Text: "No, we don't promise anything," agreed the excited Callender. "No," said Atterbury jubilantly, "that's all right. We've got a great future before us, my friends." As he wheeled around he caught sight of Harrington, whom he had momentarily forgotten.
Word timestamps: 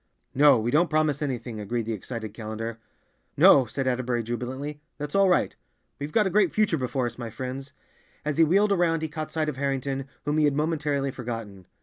"No, 0.33 0.57
we 0.57 0.71
don't 0.71 0.89
promise 0.89 1.21
anything," 1.21 1.59
agreed 1.59 1.85
the 1.85 1.93
excited 1.93 2.33
Callender. 2.33 2.79
"No," 3.37 3.67
said 3.67 3.85
Atterbury 3.85 4.23
jubilantly, 4.23 4.81
"that's 4.97 5.13
all 5.13 5.29
right. 5.29 5.55
We've 5.99 6.11
got 6.11 6.25
a 6.25 6.31
great 6.31 6.51
future 6.55 6.79
before 6.79 7.05
us, 7.05 7.19
my 7.19 7.29
friends." 7.29 7.71
As 8.25 8.39
he 8.39 8.43
wheeled 8.43 8.71
around 8.71 9.03
he 9.03 9.07
caught 9.07 9.31
sight 9.31 9.47
of 9.47 9.57
Harrington, 9.57 10.05
whom 10.25 10.39
he 10.39 10.45
had 10.45 10.55
momentarily 10.55 11.11
forgotten. 11.11 11.67